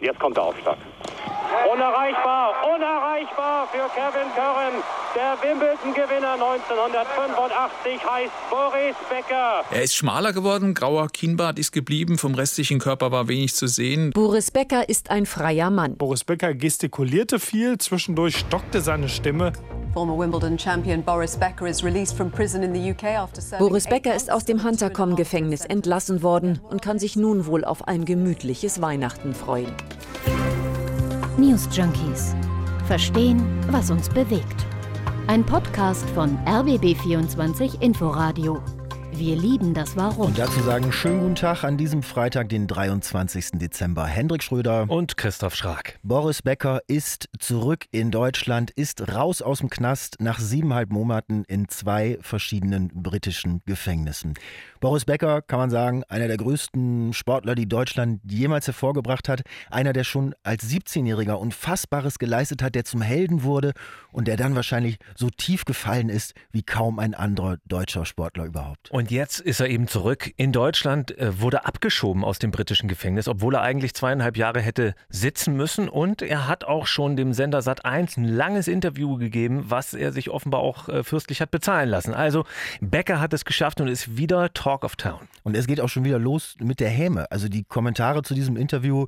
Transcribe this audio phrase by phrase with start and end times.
[0.00, 0.76] Jetzt kommt der Aufschlag.
[1.72, 4.74] Unerreichbar, unerreichbar für Kevin Curran.
[5.14, 9.64] Der Wimbledon-Gewinner 1985 heißt Boris Becker.
[9.70, 14.10] Er ist schmaler geworden, grauer Kinnbart ist geblieben, vom restlichen Körper war wenig zu sehen.
[14.10, 15.96] Boris Becker ist ein freier Mann.
[15.96, 19.52] Boris Becker gestikulierte viel, zwischendurch stockte seine Stimme.
[23.58, 28.04] Boris Becker ist aus dem Huntercom-Gefängnis entlassen worden und kann sich nun wohl auf ein
[28.04, 29.72] gemütliches Weihnachten freuen.
[31.36, 32.34] News Junkies.
[32.86, 34.66] Verstehen, was uns bewegt.
[35.26, 38.62] Ein Podcast von RBB24 Inforadio.
[39.18, 40.26] Wir lieben das Warum.
[40.26, 43.58] Und dazu sagen schönen guten Tag an diesem Freitag, den 23.
[43.58, 44.06] Dezember.
[44.06, 45.98] Hendrik Schröder und Christoph Schrag.
[46.04, 51.68] Boris Becker ist zurück in Deutschland, ist raus aus dem Knast nach siebeneinhalb Monaten in
[51.68, 54.34] zwei verschiedenen britischen Gefängnissen.
[54.78, 59.42] Boris Becker, kann man sagen, einer der größten Sportler, die Deutschland jemals hervorgebracht hat.
[59.68, 63.72] Einer, der schon als 17-Jähriger Unfassbares geleistet hat, der zum Helden wurde
[64.12, 68.92] und der dann wahrscheinlich so tief gefallen ist wie kaum ein anderer deutscher Sportler überhaupt.
[68.92, 73.28] Und jetzt ist er eben zurück in Deutschland, äh, wurde abgeschoben aus dem britischen Gefängnis,
[73.28, 75.88] obwohl er eigentlich zweieinhalb Jahre hätte sitzen müssen.
[75.88, 80.30] Und er hat auch schon dem Sender Sat1 ein langes Interview gegeben, was er sich
[80.30, 82.14] offenbar auch äh, fürstlich hat bezahlen lassen.
[82.14, 82.44] Also
[82.80, 85.28] Becker hat es geschafft und ist wieder Talk of Town.
[85.42, 87.30] Und es geht auch schon wieder los mit der Häme.
[87.30, 89.06] Also die Kommentare zu diesem Interview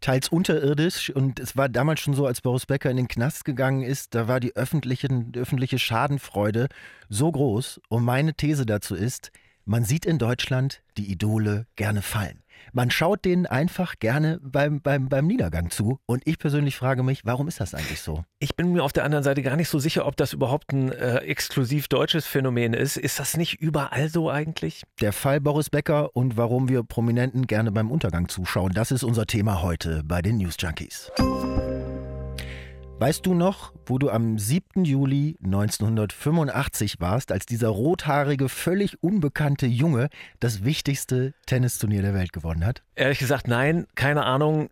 [0.00, 1.10] teils unterirdisch.
[1.10, 4.28] Und es war damals schon so, als Boris Becker in den Knast gegangen ist, da
[4.28, 6.68] war die öffentliche, öffentliche Schadenfreude
[7.08, 7.80] so groß.
[7.88, 9.21] Und meine These dazu ist,
[9.64, 12.42] man sieht in Deutschland die Idole gerne fallen.
[12.72, 15.98] Man schaut denen einfach gerne beim, beim, beim Niedergang zu.
[16.06, 18.24] Und ich persönlich frage mich, warum ist das eigentlich so?
[18.38, 20.92] Ich bin mir auf der anderen Seite gar nicht so sicher, ob das überhaupt ein
[20.92, 22.96] äh, exklusiv deutsches Phänomen ist.
[22.96, 24.82] Ist das nicht überall so eigentlich?
[25.00, 29.26] Der Fall Boris Becker und warum wir Prominenten gerne beim Untergang zuschauen, das ist unser
[29.26, 31.10] Thema heute bei den News Junkies.
[33.02, 34.84] Weißt du noch, wo du am 7.
[34.84, 40.08] Juli 1985 warst, als dieser rothaarige, völlig unbekannte Junge
[40.38, 42.84] das wichtigste Tennisturnier der Welt gewonnen hat?
[42.94, 44.70] Ehrlich gesagt, nein, keine Ahnung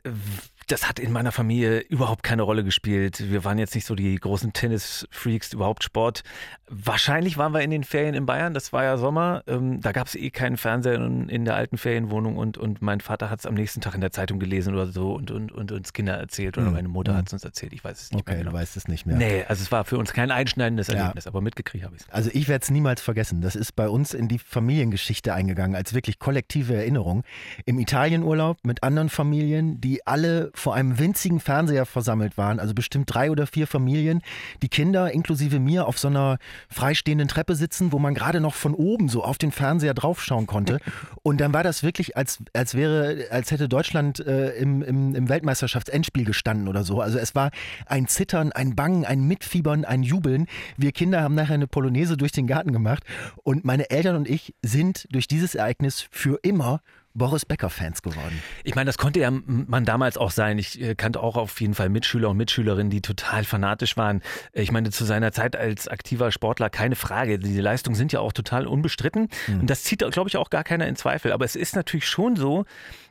[0.70, 3.30] das hat in meiner Familie überhaupt keine Rolle gespielt.
[3.30, 6.22] Wir waren jetzt nicht so die großen Tennis-Freaks, überhaupt Sport.
[6.68, 9.42] Wahrscheinlich waren wir in den Ferien in Bayern, das war ja Sommer.
[9.48, 13.00] Ähm, da gab es eh keinen Fernseher in, in, der alten Ferienwohnung und, und mein
[13.00, 15.72] Vater hat es am nächsten Tag in der Zeitung gelesen oder so und, und, und
[15.72, 16.74] uns Kinder erzählt oder mhm.
[16.74, 17.72] meine Mutter hat es uns erzählt.
[17.72, 18.40] Ich weiß es nicht okay, mehr.
[18.44, 18.52] Genau.
[18.52, 19.16] du weißt es nicht mehr.
[19.16, 21.30] Nee, also es war für uns kein einschneidendes Erlebnis, ja.
[21.30, 22.10] aber mitgekriegt habe ich es.
[22.10, 23.40] Also ich werde es niemals vergessen.
[23.40, 27.24] Das ist bei uns in die Familiengeschichte eingegangen, als wirklich kollektive Erinnerung.
[27.64, 33.12] Im Italienurlaub mit anderen Familien, die alle vor einem winzigen Fernseher versammelt waren, also bestimmt
[33.12, 34.22] drei oder vier Familien,
[34.62, 36.38] die Kinder inklusive mir auf so einer
[36.68, 40.78] freistehenden Treppe sitzen, wo man gerade noch von oben so auf den Fernseher draufschauen konnte.
[41.22, 45.28] Und dann war das wirklich, als, als wäre, als hätte Deutschland äh, im, im, im
[45.28, 47.00] Weltmeisterschaftsendspiel gestanden oder so.
[47.00, 47.50] Also es war
[47.86, 50.46] ein Zittern, ein Bangen, ein Mitfiebern, ein Jubeln.
[50.76, 53.04] Wir Kinder haben nachher eine Polonaise durch den Garten gemacht
[53.42, 56.80] und meine Eltern und ich sind durch dieses Ereignis für immer
[57.14, 58.40] Boris Becker-Fans geworden.
[58.62, 60.58] Ich meine, das konnte ja man damals auch sein.
[60.58, 64.22] Ich äh, kannte auch auf jeden Fall Mitschüler und Mitschülerinnen, die total fanatisch waren.
[64.52, 67.38] Ich meine, zu seiner Zeit als aktiver Sportler keine Frage.
[67.38, 69.28] Diese Leistungen sind ja auch total unbestritten.
[69.48, 69.60] Mhm.
[69.60, 71.32] Und das zieht, glaube ich, auch gar keiner in Zweifel.
[71.32, 72.64] Aber es ist natürlich schon so,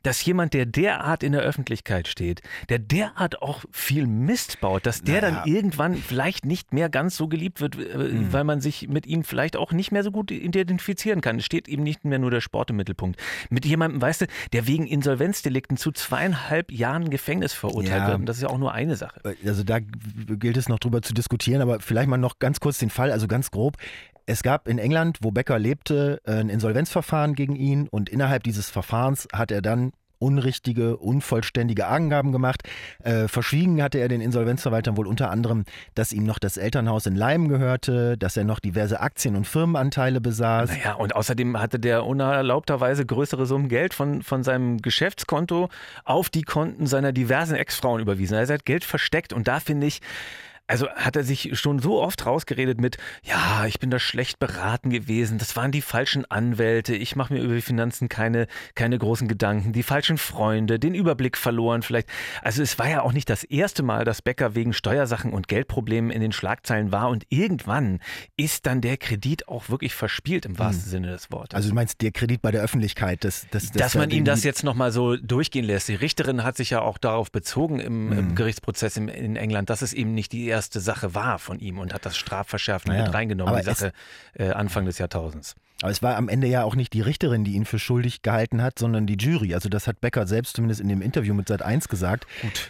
[0.03, 5.01] dass jemand, der derart in der Öffentlichkeit steht, der derart auch viel Mist baut, dass
[5.01, 5.41] der naja.
[5.41, 8.31] dann irgendwann vielleicht nicht mehr ganz so geliebt wird, mhm.
[8.31, 11.39] weil man sich mit ihm vielleicht auch nicht mehr so gut identifizieren kann.
[11.39, 13.19] Es steht eben nicht mehr nur der Sport im Mittelpunkt.
[13.49, 18.07] Mit jemandem, weißt du, der wegen Insolvenzdelikten zu zweieinhalb Jahren Gefängnis verurteilt ja.
[18.07, 18.29] wird.
[18.29, 19.21] Das ist ja auch nur eine Sache.
[19.45, 22.89] Also da gilt es noch drüber zu diskutieren, aber vielleicht mal noch ganz kurz den
[22.89, 23.77] Fall, also ganz grob.
[24.25, 29.27] Es gab in England, wo Becker lebte, ein Insolvenzverfahren gegen ihn und innerhalb dieses Verfahrens
[29.33, 32.63] hat er dann unrichtige, unvollständige Angaben gemacht.
[33.03, 35.63] Äh, verschwiegen hatte er den Insolvenzverwaltern wohl unter anderem,
[35.95, 40.21] dass ihm noch das Elternhaus in Leim gehörte, dass er noch diverse Aktien und Firmenanteile
[40.21, 40.69] besaß.
[40.71, 45.69] Naja, und außerdem hatte der unerlaubterweise größere Summen Geld von, von seinem Geschäftskonto
[46.03, 48.35] auf die Konten seiner diversen Ex-Frauen überwiesen.
[48.35, 50.01] Er hat Geld versteckt und da finde ich,
[50.69, 54.91] also hat er sich schon so oft rausgeredet mit, ja, ich bin da schlecht beraten
[54.91, 59.27] gewesen, das waren die falschen Anwälte, ich mache mir über die Finanzen keine, keine großen
[59.27, 62.07] Gedanken, die falschen Freunde, den Überblick verloren vielleicht.
[62.43, 66.11] Also es war ja auch nicht das erste Mal, dass Becker wegen Steuersachen und Geldproblemen
[66.11, 67.99] in den Schlagzeilen war und irgendwann
[68.37, 70.91] ist dann der Kredit auch wirklich verspielt im wahrsten hm.
[70.91, 71.55] Sinne des Wortes.
[71.55, 74.63] Also du meinst der Kredit bei der Öffentlichkeit, dass, dass, dass man ihm das jetzt
[74.63, 75.87] nochmal so durchgehen lässt.
[75.87, 78.19] Die Richterin hat sich ja auch darauf bezogen im, hm.
[78.19, 81.59] im Gerichtsprozess in, in England, dass es eben nicht die erste allererste Sache war von
[81.59, 83.91] ihm und hat das Strafverschärfen Naja, mit reingenommen, die Sache
[84.33, 85.55] äh, Anfang des Jahrtausends.
[85.81, 88.61] Aber es war am Ende ja auch nicht die Richterin, die ihn für schuldig gehalten
[88.61, 89.53] hat, sondern die Jury.
[89.53, 92.27] Also das hat Becker selbst zumindest in dem Interview mit Sat 1 gesagt,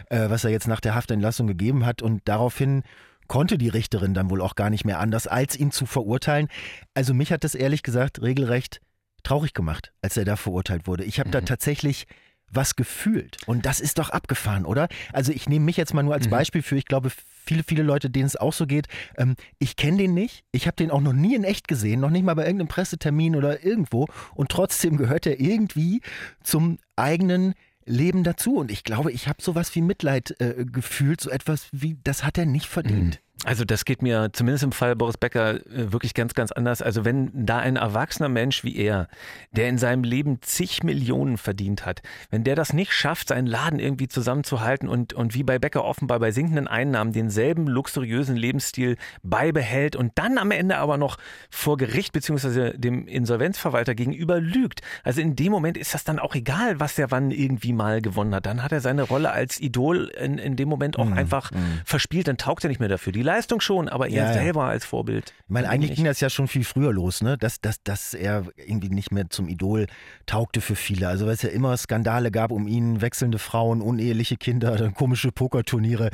[0.10, 2.04] äh, was er jetzt nach der Haftentlassung gegeben hat.
[2.04, 2.84] Und daraufhin
[3.28, 6.50] konnte die Richterin dann wohl auch gar nicht mehr anders, als ihn zu verurteilen.
[6.94, 8.80] Also mich hat das ehrlich gesagt regelrecht
[9.24, 11.04] traurig gemacht, als er da verurteilt wurde.
[11.04, 12.06] Ich habe da tatsächlich
[12.52, 13.38] was gefühlt.
[13.46, 14.88] Und das ist doch abgefahren, oder?
[15.14, 17.12] Also ich nehme mich jetzt mal nur als Beispiel für, ich glaube,
[17.46, 18.88] viele, viele Leute, denen es auch so geht.
[19.18, 20.44] Ähm, ich kenne den nicht.
[20.52, 23.36] Ich habe den auch noch nie in echt gesehen, noch nicht mal bei irgendeinem Pressetermin
[23.36, 24.08] oder irgendwo.
[24.36, 26.02] Und trotzdem gehört er irgendwie
[26.44, 27.54] zum eigenen
[27.86, 28.58] Leben dazu.
[28.58, 32.38] Und ich glaube, ich habe sowas wie Mitleid äh, gefühlt, so etwas wie, das hat
[32.38, 33.20] er nicht verdient.
[33.46, 36.82] Also das geht mir zumindest im Fall Boris Becker äh, wirklich ganz, ganz anders.
[36.82, 39.08] Also wenn da ein erwachsener Mensch wie er,
[39.52, 43.80] der in seinem Leben zig Millionen verdient hat, wenn der das nicht schafft, seinen Laden
[43.80, 49.96] irgendwie zusammenzuhalten und, und wie bei Becker offenbar bei sinkenden Einnahmen denselben luxuriösen Lebensstil beibehält
[49.96, 51.18] und dann am Ende aber noch
[51.50, 54.82] vor Gericht beziehungsweise dem Insolvenzverwalter gegenüber lügt.
[55.04, 58.36] Also in dem Moment ist das dann auch egal, was er wann irgendwie mal gewonnen
[58.36, 58.46] hat.
[58.46, 61.52] Dann hat er seine Rolle als Idol in, in dem Moment Mhm, auch einfach
[61.86, 63.14] verspielt, dann taugt er nicht mehr dafür.
[63.14, 65.34] Die Leistung schon, aber er Ja, selber als Vorbild.
[65.46, 67.38] Ich meine, eigentlich ging das ja schon viel früher los, ne?
[67.38, 69.88] Dass, dass, dass er irgendwie nicht mehr zum Idol
[70.26, 71.08] taugte für viele.
[71.08, 75.32] Also weil es ja immer Skandale gab um ihn, wechselnde Frauen, uneheliche Kinder, dann komische
[75.32, 76.10] Pokerturniere.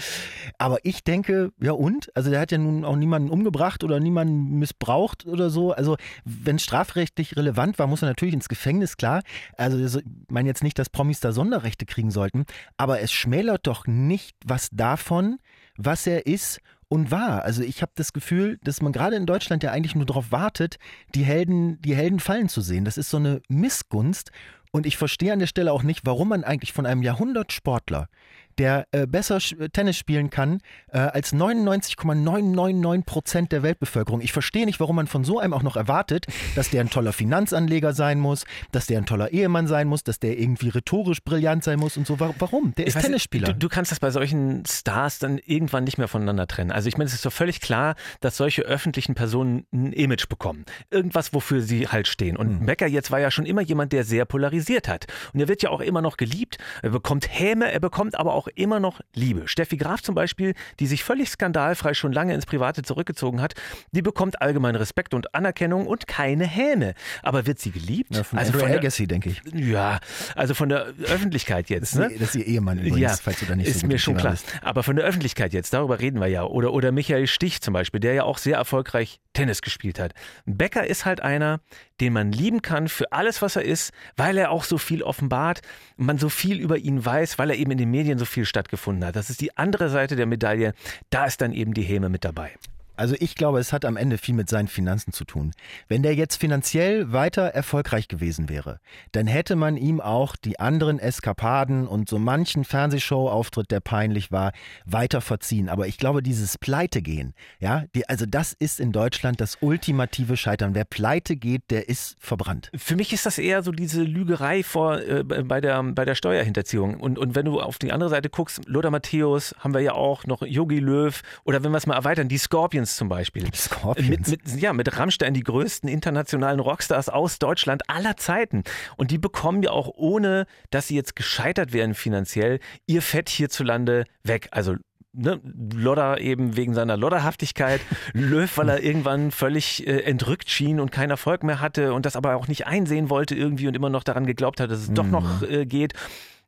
[0.57, 2.11] Aber ich denke, ja und?
[2.15, 5.71] Also der hat ja nun auch niemanden umgebracht oder niemanden missbraucht oder so.
[5.73, 9.21] Also wenn es strafrechtlich relevant war, muss er natürlich ins Gefängnis, klar.
[9.57, 12.45] Also das- ich meine jetzt nicht, dass Promis da Sonderrechte kriegen sollten,
[12.77, 15.37] aber es schmälert doch nicht was davon,
[15.77, 17.43] was er ist und war.
[17.43, 20.77] Also ich habe das Gefühl, dass man gerade in Deutschland ja eigentlich nur darauf wartet,
[21.13, 22.85] die Helden, die Helden fallen zu sehen.
[22.85, 24.31] Das ist so eine Missgunst.
[24.71, 28.09] Und ich verstehe an der Stelle auch nicht, warum man eigentlich von einem Jahrhundertsportler,
[28.57, 30.59] der äh, besser sch- Tennis spielen kann
[30.91, 34.21] äh, als 99,999 Prozent der Weltbevölkerung.
[34.21, 36.25] Ich verstehe nicht, warum man von so einem auch noch erwartet,
[36.55, 40.19] dass der ein toller Finanzanleger sein muss, dass der ein toller Ehemann sein muss, dass
[40.19, 42.19] der irgendwie rhetorisch brillant sein muss und so.
[42.19, 42.73] Wa- Warum?
[42.75, 43.53] Der ist weiß Tennisspieler.
[43.53, 46.71] Du, du kannst das bei solchen Stars dann irgendwann nicht mehr voneinander trennen.
[46.71, 50.65] Also ich meine, es ist doch völlig klar, dass solche öffentlichen Personen ein Image bekommen.
[50.89, 52.37] Irgendwas, wofür sie halt stehen.
[52.37, 52.65] Und Hm.
[52.65, 55.05] Becker jetzt war ja schon immer jemand, der sehr polarisiert hat.
[55.33, 56.57] Und er wird ja auch immer noch geliebt.
[56.81, 59.47] Er bekommt Häme, er bekommt aber auch immer noch Liebe.
[59.47, 63.53] Steffi Graf zum Beispiel, die sich völlig skandalfrei schon lange ins Private zurückgezogen hat,
[63.91, 66.93] die bekommt allgemein Respekt und Anerkennung und keine Häme.
[67.23, 68.15] Aber wird sie geliebt?
[68.15, 69.41] ja, von also Andrew von der, Agassi, denke ich.
[69.53, 69.99] ja,
[70.35, 71.93] also von der Öffentlichkeit jetzt.
[71.95, 72.05] Das Ne?
[72.07, 73.97] ist, ihr- das ist ihr Ehemann übrigens, ja, falls du da nicht ist so mir
[73.99, 74.33] schon klar.
[74.33, 74.45] bist.
[74.61, 76.43] Aber von der Öffentlichkeit jetzt, darüber reden wir ja.
[76.43, 80.13] Oder, oder Michael Stich zum Beispiel, der ja auch sehr erfolgreich Tennis gespielt hat.
[80.45, 81.59] Becker ist halt einer,
[82.01, 85.61] den man lieben kann für alles, was er ist, weil er auch so viel offenbart,
[85.97, 89.05] man so viel über ihn weiß, weil er eben in den Medien so viel stattgefunden
[89.05, 89.15] hat.
[89.15, 90.73] Das ist die andere Seite der Medaille.
[91.09, 92.51] Da ist dann eben die Häme mit dabei.
[92.97, 95.51] Also ich glaube, es hat am Ende viel mit seinen Finanzen zu tun.
[95.87, 98.79] Wenn der jetzt finanziell weiter erfolgreich gewesen wäre,
[99.11, 104.53] dann hätte man ihm auch die anderen Eskapaden und so manchen Fernsehshow-Auftritt, der peinlich war,
[104.85, 105.69] weiter verziehen.
[105.69, 110.75] Aber ich glaube, dieses Pleitegehen, ja, die, also das ist in Deutschland das ultimative Scheitern.
[110.75, 112.71] Wer pleite geht, der ist verbrannt.
[112.75, 116.99] Für mich ist das eher so diese Lügerei vor, äh, bei, der, bei der Steuerhinterziehung.
[116.99, 120.25] Und, und wenn du auf die andere Seite guckst, Lothar Matthäus haben wir ja auch,
[120.25, 123.51] noch Yogi Löw oder wenn wir es mal erweitern, die Scorpions zum Beispiel.
[123.53, 124.29] Scorpions.
[124.29, 128.63] Mit, mit, ja, mit Rammstein die größten internationalen Rockstars aus Deutschland aller Zeiten.
[128.97, 134.05] Und die bekommen ja auch, ohne dass sie jetzt gescheitert wären finanziell, ihr Fett hierzulande
[134.23, 134.49] weg.
[134.51, 134.75] Also
[135.17, 135.39] Ne,
[135.73, 137.79] Lodder eben wegen seiner Lodderhaftigkeit,
[138.13, 142.17] Löw, weil er irgendwann völlig äh, entrückt schien und keinen Erfolg mehr hatte und das
[142.17, 145.07] aber auch nicht einsehen wollte irgendwie und immer noch daran geglaubt hat, dass es doch
[145.07, 145.93] noch äh, geht.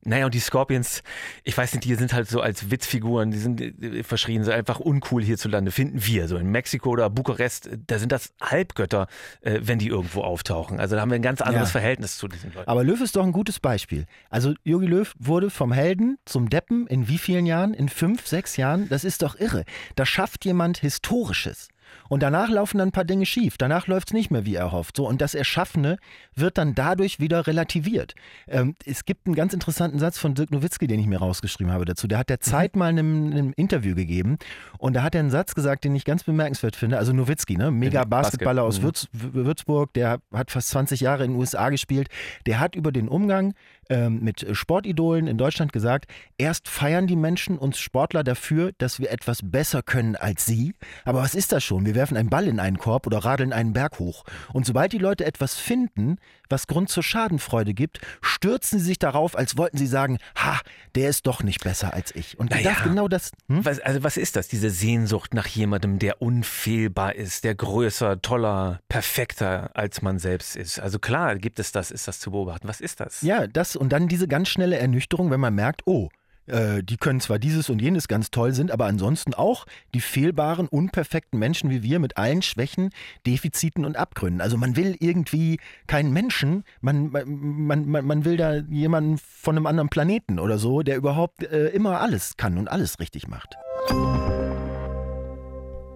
[0.07, 1.03] Naja, und die Scorpions,
[1.43, 4.79] ich weiß nicht, die sind halt so als Witzfiguren, die sind äh, verschrien, sind einfach
[4.79, 6.27] uncool hierzulande, finden wir.
[6.29, 9.07] So in Mexiko oder Bukarest, da sind das Halbgötter,
[9.41, 10.79] äh, wenn die irgendwo auftauchen.
[10.79, 11.73] Also da haben wir ein ganz anderes Ja.
[11.73, 12.69] Verhältnis zu diesen Leuten.
[12.69, 14.05] Aber Löw ist doch ein gutes Beispiel.
[14.29, 17.73] Also Jogi Löw wurde vom Helden zum Deppen in wie vielen Jahren?
[17.73, 18.87] In fünf, sechs Jahren?
[18.87, 19.65] Das ist doch irre.
[19.95, 21.67] Da schafft jemand Historisches.
[22.09, 23.57] Und danach laufen dann ein paar Dinge schief.
[23.57, 24.97] Danach läuft es nicht mehr, wie er hofft.
[24.97, 25.97] So, und das Erschaffene
[26.35, 28.15] wird dann dadurch wieder relativiert.
[28.47, 31.85] Ähm, es gibt einen ganz interessanten Satz von Dirk Nowitzki, den ich mir rausgeschrieben habe
[31.85, 32.07] dazu.
[32.07, 34.37] Der hat der Zeit mal in einem, in einem Interview gegeben.
[34.77, 36.97] Und da hat er einen Satz gesagt, den ich ganz bemerkenswert finde.
[36.97, 37.71] Also Nowitzki, ne?
[37.71, 41.69] mega Mhm, Basketballer aus Basket, Würz, Würzburg, der hat fast 20 Jahre in den USA
[41.69, 42.09] gespielt.
[42.45, 43.53] Der hat über den Umgang
[43.89, 49.11] ähm, mit Sportidolen in Deutschland gesagt, erst feiern die Menschen uns Sportler dafür, dass wir
[49.11, 50.73] etwas besser können als sie.
[51.05, 51.85] Aber was ist das schon?
[51.85, 54.24] Wir werfen einen Ball in einen Korb oder radeln einen Berg hoch.
[54.54, 56.18] Und sobald die Leute etwas finden,
[56.50, 60.62] was Grund zur Schadenfreude gibt, stürzen sie sich darauf, als wollten sie sagen, ha,
[60.96, 62.39] der ist doch nicht besser als ich.
[62.39, 62.72] Und Naja.
[62.74, 63.32] das genau das.
[63.50, 63.66] Hm?
[63.66, 68.80] Was, also was ist das, diese Sehnsucht nach jemandem, der unfehlbar ist, der größer, toller,
[68.88, 70.80] perfekter als man selbst ist?
[70.80, 72.68] Also klar gibt es das, ist das zu beobachten.
[72.68, 73.22] Was ist das?
[73.22, 76.10] Ja, das und dann diese ganz schnelle Ernüchterung, wenn man merkt, oh,
[76.48, 80.68] äh, die können zwar dieses und jenes ganz toll sind, aber ansonsten auch die fehlbaren,
[80.68, 82.89] unperfekten Menschen wie wir mit allen Schwächen,
[83.25, 84.42] Defiziten und Abgründen.
[84.42, 89.66] Also man will irgendwie keinen Menschen, man, man, man, man will da jemanden von einem
[89.66, 93.56] anderen Planeten oder so, der überhaupt äh, immer alles kann und alles richtig macht.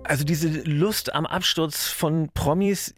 [0.03, 2.93] Also diese Lust am Absturz von Promis,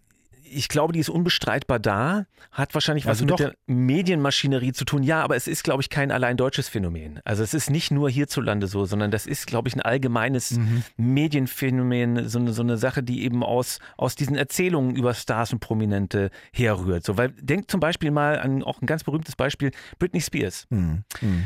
[0.56, 3.38] ich glaube, die ist unbestreitbar da, hat wahrscheinlich was Also mit doch.
[3.38, 5.04] der Medienmaschinerie zu tun.
[5.04, 7.20] Ja, aber es ist, glaube ich, kein allein deutsches Phänomen.
[7.26, 10.84] Also es ist nicht nur hierzulande so, sondern das ist, glaube ich, ein allgemeines Mhm.
[10.98, 15.60] Medienphänomen, so eine, so eine Sache, die eben aus, aus diesen Erzählungen über Stars und
[15.60, 17.04] Prominente herrührt.
[17.06, 20.68] So, weil denkt zum Beispiel mal an auch ein ganz berühmtes Beispiel, Britney Spears.
[20.70, 21.46] Hm, hm.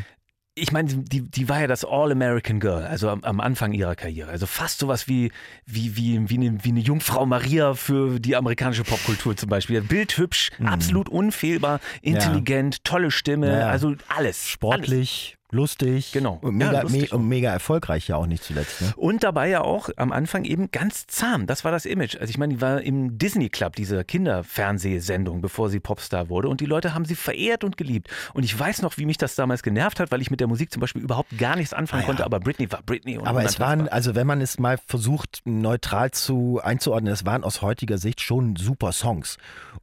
[0.58, 4.30] Ich meine, die, die war ja das All-American Girl, also am, am Anfang ihrer Karriere.
[4.30, 5.32] Also fast sowas wie,
[5.66, 9.82] wie, wie, wie, eine, wie eine Jungfrau Maria für die amerikanische Popkultur zum Beispiel.
[9.82, 13.68] Bildhübsch, absolut unfehlbar, intelligent, tolle Stimme, Ja, ja.
[13.70, 14.48] also alles.
[14.48, 16.12] Sportlich, lustig.
[16.12, 16.40] Genau.
[16.42, 18.82] Und Ja, mega, lustig me und mega erfolgreich ja auch nicht zuletzt.
[18.82, 18.94] Ne?
[18.98, 21.48] Und dabei ja auch am Anfang eben ganz zahm.
[21.48, 22.16] Das war das Image.
[22.18, 26.50] Also ich meine, die war im Disney Club, diese Kinderfernsehsendung, bevor sie Popstar wurde.
[26.50, 28.10] Und die Leute haben sie verehrt und geliebt.
[28.34, 30.72] Und ich weiß noch, wie mich das damals genervt hat, weil ich mit der Musik
[30.72, 32.08] zum Beispiel überhaupt gar nichts anfangen Ah ja.
[32.08, 32.26] konnte.
[32.26, 33.18] Aber Britney war Britney.
[33.18, 37.44] Und Aber es waren, also wenn man es mal versucht, neutral zu einzuordnen, es waren
[37.44, 39.38] aus heutiger Sicht schon super Songs.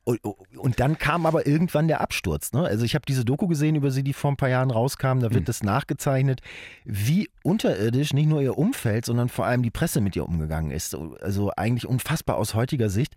[0.05, 0.21] Und,
[0.57, 2.53] und dann kam aber irgendwann der Absturz.
[2.53, 2.63] Ne?
[2.65, 5.31] Also ich habe diese Doku gesehen über sie, die vor ein paar Jahren rauskam, da
[5.31, 5.45] wird Mhm.
[5.47, 6.41] das nachgezeichnet,
[6.85, 10.95] wie unterirdisch nicht nur ihr Umfeld, sondern vor allem die Presse mit ihr umgegangen ist.
[10.95, 13.15] Also eigentlich unfassbar aus heutiger Sicht.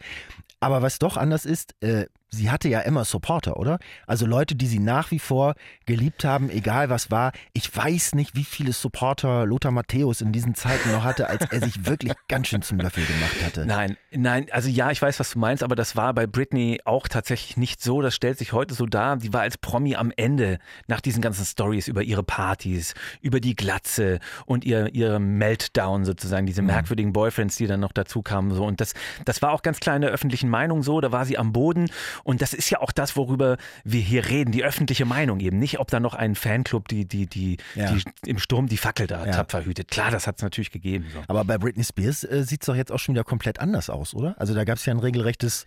[0.60, 3.80] Aber was doch anders ist, äh, sie hatte ja immer Supporter, oder?
[4.06, 7.32] Also Leute, die sie nach wie vor geliebt haben, egal was war.
[7.54, 11.62] Ich weiß nicht, wie viele Supporter Lothar Matthäus in diesen Zeiten noch hatte, als er
[11.62, 13.66] sich wirklich ganz schön zum Löffel gemacht hatte.
[13.66, 17.08] Nein, nein, also ja, ich weiß, was du meinst, aber das war bei Britney auch
[17.08, 18.02] tatsächlich nicht so.
[18.02, 19.18] Das stellt sich heute so dar.
[19.18, 23.56] Die war als Promi am Ende nach diesen ganzen Stories über ihre Partys, über die
[23.56, 28.52] Glatze und ihr, ihre Meltdown sozusagen, diese merkwürdigen Boyfriends, die dann noch dazu kamen.
[28.54, 28.66] So.
[28.66, 31.01] Und das, das war auch ganz klar in der öffentlichen Meinung so.
[31.01, 31.89] Da war sie am Boden.
[32.24, 35.60] Und das ist ja auch das, worüber wir hier reden, die öffentliche Meinung eben.
[35.60, 37.92] Nicht, ob da noch ein Fanclub, die, die, die, Ja.
[37.92, 39.32] die im Sturm die Fackel da Ja.
[39.34, 39.89] tapfer hütet.
[39.92, 41.06] Klar, das hat es natürlich gegeben.
[41.13, 41.20] So.
[41.27, 44.13] Aber bei Britney Spears äh, sieht es doch jetzt auch schon wieder komplett anders aus,
[44.13, 44.36] oder?
[44.39, 45.66] Also da gab es ja ein regelrechtes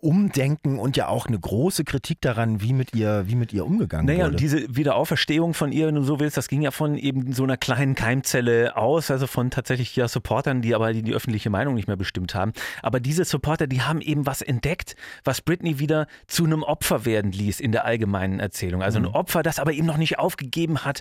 [0.00, 4.06] Umdenken und ja auch eine große Kritik daran, wie mit ihr, wie mit ihr umgegangen
[4.06, 4.30] Naja, wurde.
[4.32, 7.44] und diese Wiederauferstehung von ihr, wenn du so willst, das ging ja von eben so
[7.44, 11.74] einer kleinen Keimzelle aus, also von tatsächlich ja Supportern, die aber die, die öffentliche Meinung
[11.74, 12.52] nicht mehr bestimmt haben.
[12.82, 17.32] Aber diese Supporter, die haben eben was entdeckt, was Britney wieder zu einem Opfer werden
[17.32, 18.82] ließ in der allgemeinen Erzählung.
[18.82, 19.06] Also Mhm.
[19.06, 21.00] ein Opfer, das aber eben noch nicht aufgegeben hat,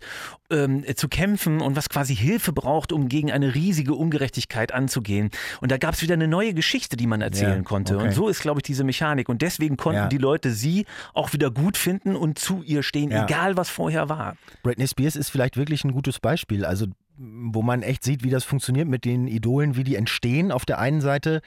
[0.50, 5.32] ähm, zu kämpfen und was quasi Hilfe braucht, um gegen eine riesige Ungerechtigkeit anzugehen.
[5.60, 7.96] Und da gab es wieder eine neue Geschichte, die man erzählen Ja, konnte.
[7.98, 8.06] okay.
[8.06, 9.28] Und so ist, glaube ich, diese Mechanik.
[9.30, 10.08] Und deswegen konnten Ja.
[10.08, 13.26] die Leute sie auch wieder gut finden und zu ihr stehen, Ja.
[13.26, 14.38] egal was vorher war.
[14.64, 16.66] Britney Spears ist vielleicht wirklich ein gutes Beispiel.
[16.66, 16.88] Also,
[17.18, 20.80] wo man echt sieht, wie das funktioniert mit den Idolen, wie die entstehen auf der
[20.80, 21.42] einen Seite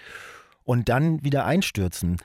[0.64, 2.16] und dann wieder einstürzen.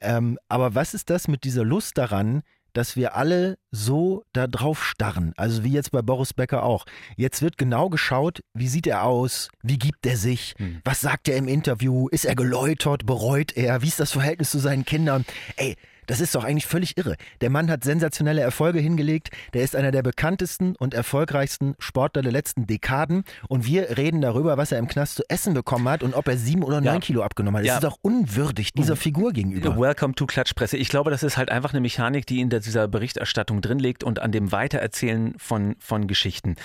[0.00, 4.84] Ähm, aber was ist das mit dieser Lust daran, dass wir alle so da drauf
[4.84, 5.32] starren?
[5.36, 6.84] Also wie jetzt bei Boris Becker auch.
[7.16, 11.36] Jetzt wird genau geschaut, wie sieht er aus, wie gibt er sich, was sagt er
[11.36, 15.24] im Interview, ist er geläutert, bereut er, wie ist das Verhältnis zu seinen Kindern?
[15.56, 15.76] Ey,
[16.12, 17.16] das ist doch eigentlich völlig irre.
[17.40, 19.30] Der Mann hat sensationelle Erfolge hingelegt.
[19.54, 23.24] Der ist einer der bekanntesten und erfolgreichsten Sportler der letzten Dekaden.
[23.48, 26.36] Und wir reden darüber, was er im Knast zu essen bekommen hat und ob er
[26.36, 27.00] sieben oder neun Ja.
[27.00, 27.62] Kilo abgenommen hat.
[27.64, 27.74] Das Ja.
[27.76, 29.74] ist doch unwürdig dieser Figur gegenüber.
[29.78, 30.76] Welcome to Klatschpresse.
[30.76, 34.18] Ich glaube, das ist halt einfach eine Mechanik, die in dieser Berichterstattung drin liegt und
[34.20, 36.56] an dem Weitererzählen von, von Geschichten.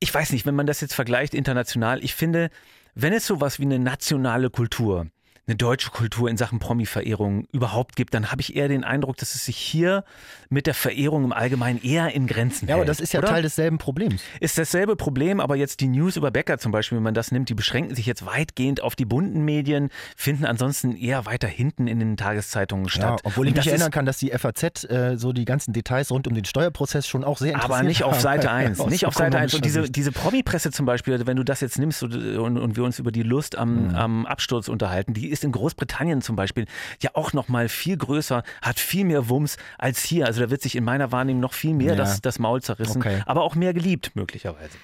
[0.00, 2.50] Ich weiß nicht, wenn man das jetzt vergleicht international, ich finde,
[2.94, 5.06] wenn es sowas wie eine nationale Kultur,
[5.46, 9.34] eine deutsche Kultur in Sachen Promi-Verehrung überhaupt gibt, dann habe ich eher den Eindruck, dass
[9.34, 10.04] es sich hier
[10.48, 12.88] mit der Verehrung im Allgemeinen eher in Grenzen Ja, aber hält.
[12.88, 13.28] das ist ja oder?
[13.28, 14.22] Teil desselben Problems.
[14.38, 17.48] ist dasselbe Problem, aber jetzt die News über Becker zum Beispiel, wenn man das nimmt,
[17.48, 21.98] die beschränken sich jetzt weitgehend auf die bunten Medien, finden ansonsten eher weiter hinten in
[21.98, 23.20] den Tageszeitungen Ja, statt.
[23.24, 26.34] obwohl ich mich erinnern kann, dass die FAZ äh, so die ganzen Details rund um
[26.34, 28.20] den Steuerprozess schon auch sehr interessiert aber nicht auf.
[28.20, 28.78] Seite 1.
[28.80, 29.54] Aus nicht auf Seite 1.
[29.54, 32.84] Und diese, diese Promi-Presse zum Beispiel, wenn du das jetzt nimmst und, und, und wir
[32.84, 33.94] uns über die Lust am, Mhm.
[33.94, 36.66] am Absturz unterhalten, die ist in Großbritannien zum Beispiel
[37.02, 40.26] ja auch noch mal viel größer, hat viel mehr Wumms als hier.
[40.26, 41.96] Also da wird sich in meiner Wahrnehmung noch viel mehr Ja.
[41.96, 43.22] das, das Maul zerrissen, Okay.
[43.26, 44.76] aber auch mehr geliebt möglicherweise.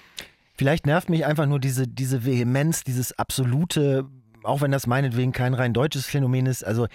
[0.55, 4.05] Vielleicht nervt mich einfach nur diese, diese Vehemenz, dieses absolute,
[4.43, 6.87] auch wenn das meinetwegen kein rein deutsches Phänomen ist, also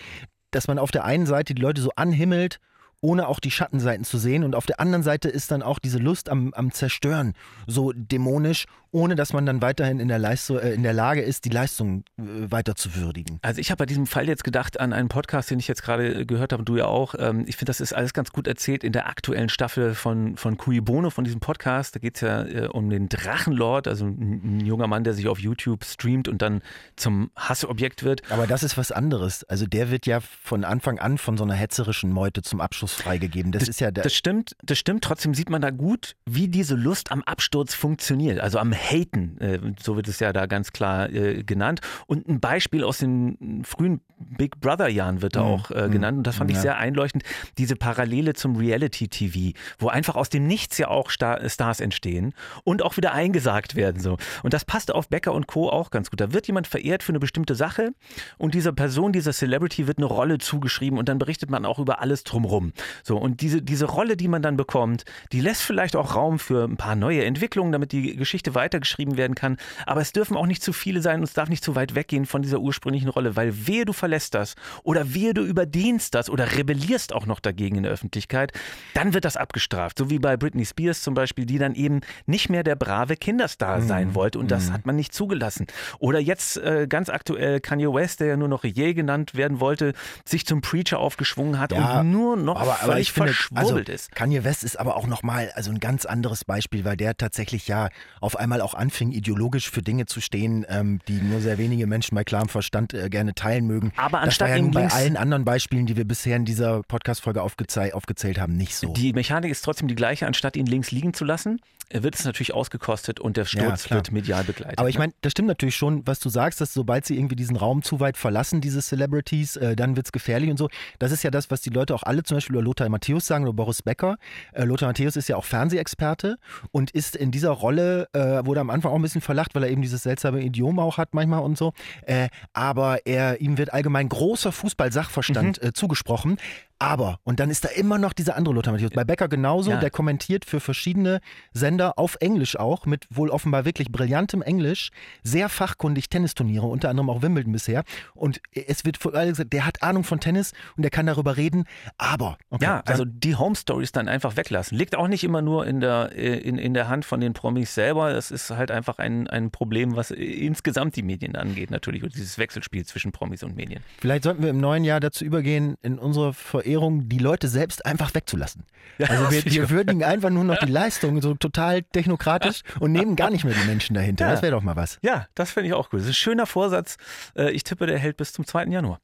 [0.51, 2.59] dass man auf der einen Seite die Leute so anhimmelt,
[3.03, 5.99] ohne auch die Schattenseiten zu sehen und auf der anderen Seite ist dann auch diese
[5.99, 7.35] Lust am, am Zerstören
[7.67, 11.45] so dämonisch, ohne dass man dann weiterhin in der, Leistung, äh, in der Lage ist,
[11.45, 13.39] die Leistung äh, weiter zu würdigen.
[13.43, 16.21] Also ich habe bei diesem Fall jetzt gedacht an einen Podcast, den ich jetzt gerade
[16.21, 17.15] äh, gehört habe und du ja auch.
[17.19, 20.57] Ähm, Ich finde, das ist alles ganz gut erzählt in der aktuellen Staffel von, von
[20.57, 21.97] Cui Bono, von diesem Podcast.
[21.97, 25.27] Da geht es ja äh, um den Drachenlord, also ein, ein junger Mann, der sich
[25.27, 26.61] auf YouTube streamt und dann
[26.95, 28.31] zum Hassobjekt wird.
[28.31, 29.43] Aber das ist was anderes.
[29.45, 33.53] Also der wird ja von Anfang an von so einer hetzerischen Meute zum Abschluss freigegeben.
[33.53, 35.05] Das, ist ja Das stimmt, das stimmt.
[35.05, 38.41] Trotzdem sieht man da gut, wie diese Lust am Absturz funktioniert.
[38.41, 41.81] Also am Haten, äh, so wird es ja da ganz klar äh, genannt.
[42.07, 45.47] Und ein Beispiel aus den frühen Big Brother Jahren wird da Mhm.
[45.49, 46.19] auch äh, genannt.
[46.19, 46.63] Und das fand ich Ja.
[46.63, 47.25] sehr einleuchtend.
[47.59, 52.35] Diese Parallele zum Reality-TV, wo einfach aus dem Nichts ja auch Star Stars entstehen
[52.65, 54.01] und auch wieder eingesagt werden.
[54.01, 54.17] So.
[54.43, 55.69] Und das passt auf Becker und Co.
[55.71, 56.21] auch ganz gut.
[56.21, 57.93] Da wird jemand verehrt für eine bestimmte Sache
[58.39, 62.01] und dieser Person, dieser Celebrity wird eine Rolle zugeschrieben und dann berichtet man auch über
[62.01, 62.73] alles drumrum.
[63.03, 66.65] So, und diese, diese Rolle, die man dann bekommt, die lässt vielleicht auch Raum für
[66.65, 69.57] ein paar neue Entwicklungen, damit die Geschichte weitergeschrieben werden kann.
[69.87, 72.27] Aber es dürfen auch nicht zu viele sein und es darf nicht zu weit weggehen
[72.27, 76.57] von dieser ursprünglichen Rolle, weil wehe du verlässt das oder wehe du überdehnst das oder
[76.57, 78.53] rebellierst auch noch dagegen in der Öffentlichkeit,
[78.95, 79.99] dann wird das abgestraft.
[79.99, 83.83] So wie bei Britney Spears zum Beispiel, die dann eben nicht mehr der brave Kinderstar
[83.83, 85.67] sein wollte und das hat man nicht zugelassen.
[85.99, 89.93] Oder jetzt äh, ganz aktuell Kanye West, der ja nur noch Ye genannt werden wollte,
[90.25, 94.15] sich zum Preacher aufgeschwungen hat Ja, und nur noch aber, aber ich finde, also, ist.
[94.15, 97.89] Kanye West ist aber auch nochmal also ein ganz anderes Beispiel, weil der tatsächlich ja
[98.21, 102.15] auf einmal auch anfing, ideologisch für Dinge zu stehen, ähm, die nur sehr wenige Menschen
[102.15, 103.93] bei klarem Verstand äh, gerne teilen mögen.
[103.97, 106.83] Aber das anstatt war ja nun bei allen anderen Beispielen, die wir bisher in dieser
[106.83, 108.93] Podcast-Folge aufgezählt, aufgezählt haben, nicht so.
[108.93, 111.61] Die Mechanik ist trotzdem die gleiche, anstatt ihn links liegen zu lassen,
[111.93, 113.99] wird es natürlich ausgekostet und der Sturz klar.
[113.99, 114.79] wird medial begleitet.
[114.79, 115.01] Aber ich ne?
[115.01, 118.01] meine, das stimmt natürlich schon, was du sagst, dass sobald sie irgendwie diesen Raum zu
[118.01, 120.69] weit verlassen, diese Celebrities, äh, dann wird's gefährlich und so.
[120.99, 123.45] Das ist ja das, was die Leute auch alle zum Beispiel über Lothar Matthäus sagen
[123.45, 124.17] oder Boris Becker.
[124.53, 126.37] Äh, Lothar Matthäus ist ja auch Fernsehexperte
[126.71, 129.71] und ist in dieser Rolle, äh, wurde am Anfang auch ein bisschen verlacht, weil er
[129.71, 131.73] eben dieses seltsame Idiom auch hat manchmal und so.
[132.07, 135.69] Äh, aber er, ihm wird allgemein großer Fußball-Sachverstand Mhm.
[135.69, 136.37] äh, zugesprochen.
[136.79, 138.91] Aber, und dann ist da immer noch dieser andere Lothar Matthäus.
[138.91, 139.77] Bei Becker genauso, Ja.
[139.79, 141.21] der kommentiert für verschiedene
[141.53, 144.91] Sender auf Englisch auch, mit wohl offenbar wirklich brillantem Englisch,
[145.23, 147.85] sehr fachkundig Tennisturniere, unter anderem auch Wimbledon bisher.
[148.15, 151.37] Und es wird vor allem gesagt, der hat Ahnung von Tennis und der kann darüber
[151.37, 151.67] reden,
[151.99, 152.37] aber.
[152.51, 154.77] Okay, Ja, also die Home Stories dann einfach weglassen.
[154.77, 157.75] Liegt auch nicht immer nur in der, äh, in, in der Hand von den Promis
[157.75, 158.13] selber.
[158.13, 162.03] Das ist halt einfach ein, ein Problem, was äh, insgesamt die Medien angeht, natürlich.
[162.03, 163.85] Und dieses Wechselspiel zwischen Promis und Medien.
[164.01, 168.15] Vielleicht sollten wir im neuen Jahr dazu übergehen, in unserer Verehrung die Leute selbst einfach
[168.15, 168.65] wegzulassen.
[168.99, 173.31] Also wir, wir würdigen einfach nur noch die Leistung, so total technokratisch und nehmen gar
[173.31, 174.27] nicht mehr die Menschen dahinter.
[174.27, 174.33] Ja.
[174.33, 174.99] Das wäre doch mal was.
[175.03, 176.01] Ja, das finde ich auch gut.
[176.01, 176.97] Das ist ein schöner Vorsatz.
[177.37, 178.67] Äh, Ich tippe, der hält bis zum 2.
[178.67, 179.01] Januar.